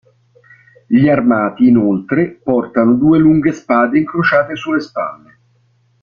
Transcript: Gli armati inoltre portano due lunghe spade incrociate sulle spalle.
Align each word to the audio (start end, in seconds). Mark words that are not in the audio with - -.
Gli 0.87 1.07
armati 1.07 1.67
inoltre 1.67 2.31
portano 2.31 2.93
due 2.95 3.19
lunghe 3.19 3.51
spade 3.51 3.99
incrociate 3.99 4.55
sulle 4.55 4.79
spalle. 4.79 5.37